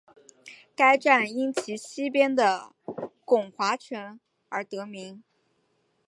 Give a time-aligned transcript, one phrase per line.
[0.75, 2.73] 该站因其西边的
[3.23, 5.23] 巩华城而得名。